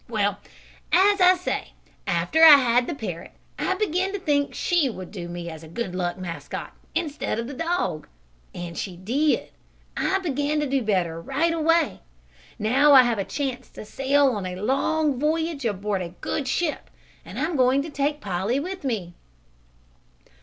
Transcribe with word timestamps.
"Well, 0.09 0.39
as 0.91 1.21
I 1.21 1.35
say, 1.35 1.73
after 2.07 2.43
I 2.43 2.55
had 2.57 2.87
the 2.87 2.95
parrot 2.95 3.33
I 3.59 3.75
began 3.75 4.13
to 4.13 4.19
think 4.19 4.55
she 4.55 4.89
would 4.89 5.11
do 5.11 5.29
me 5.29 5.47
as 5.47 5.63
a 5.63 5.67
good 5.67 5.93
luck 5.93 6.17
mascot, 6.17 6.73
instead 6.95 7.37
of 7.37 7.45
the 7.45 7.53
dog, 7.53 8.07
and 8.55 8.75
she 8.75 8.97
did. 8.97 9.51
I 9.95 10.17
began 10.17 10.59
to 10.59 10.65
do 10.65 10.81
better 10.81 11.21
right 11.21 11.53
away. 11.53 11.99
Now 12.57 12.93
I 12.93 13.03
have 13.03 13.19
a 13.19 13.23
chance 13.23 13.69
to 13.69 13.85
sail 13.85 14.29
on 14.35 14.47
a 14.47 14.55
long 14.55 15.19
voyage 15.19 15.65
aboard 15.65 16.01
a 16.01 16.09
good 16.09 16.47
ship, 16.47 16.89
and 17.23 17.37
I'm 17.37 17.55
going 17.55 17.83
to 17.83 17.91
take 17.91 18.21
Polly 18.21 18.59
with 18.59 18.83
me." 18.83 19.13